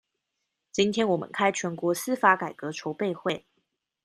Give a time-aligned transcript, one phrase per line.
[0.71, 3.45] 今天我們開全國司法改革籌備會